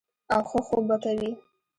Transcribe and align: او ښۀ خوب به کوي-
او 0.33 0.41
ښۀ 0.49 0.59
خوب 0.65 0.83
به 0.89 0.97
کوي- 1.03 1.31